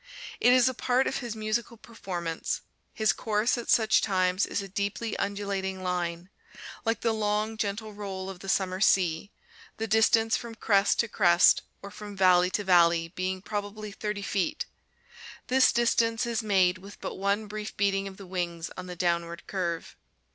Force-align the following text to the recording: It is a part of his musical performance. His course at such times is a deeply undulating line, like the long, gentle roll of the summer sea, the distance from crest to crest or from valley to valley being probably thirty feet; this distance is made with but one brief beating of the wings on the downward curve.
It 0.39 0.51
is 0.51 0.67
a 0.67 0.73
part 0.73 1.05
of 1.05 1.17
his 1.17 1.35
musical 1.35 1.77
performance. 1.77 2.61
His 2.91 3.13
course 3.13 3.55
at 3.55 3.69
such 3.69 4.01
times 4.01 4.47
is 4.47 4.59
a 4.59 4.67
deeply 4.67 5.15
undulating 5.17 5.83
line, 5.83 6.31
like 6.85 7.01
the 7.01 7.13
long, 7.13 7.55
gentle 7.55 7.93
roll 7.93 8.27
of 8.27 8.39
the 8.39 8.49
summer 8.49 8.81
sea, 8.81 9.29
the 9.77 9.85
distance 9.85 10.35
from 10.35 10.55
crest 10.55 10.97
to 11.01 11.07
crest 11.07 11.61
or 11.83 11.91
from 11.91 12.17
valley 12.17 12.49
to 12.49 12.63
valley 12.63 13.09
being 13.09 13.43
probably 13.43 13.91
thirty 13.91 14.23
feet; 14.23 14.65
this 15.49 15.71
distance 15.71 16.25
is 16.25 16.41
made 16.41 16.79
with 16.79 16.99
but 16.99 17.17
one 17.19 17.45
brief 17.45 17.77
beating 17.77 18.07
of 18.07 18.17
the 18.17 18.25
wings 18.25 18.71
on 18.75 18.87
the 18.87 18.95
downward 18.95 19.45
curve. 19.45 19.95